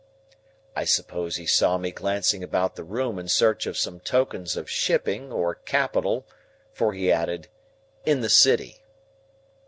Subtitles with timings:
[0.75, 4.67] I suppose he saw me glancing about the room in search of some tokens of
[4.67, 6.25] Shipping, or capital,
[6.73, 7.49] for he added,
[8.03, 8.81] "In the City."